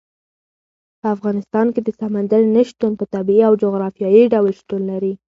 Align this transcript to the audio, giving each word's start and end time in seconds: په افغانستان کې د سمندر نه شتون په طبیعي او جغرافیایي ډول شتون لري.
په 0.99 1.07
افغانستان 1.15 1.67
کې 1.73 1.81
د 1.83 1.89
سمندر 2.01 2.41
نه 2.55 2.63
شتون 2.69 2.91
په 2.99 3.05
طبیعي 3.15 3.43
او 3.47 3.53
جغرافیایي 3.63 4.23
ډول 4.33 4.51
شتون 4.61 4.81
لري. 4.91 5.13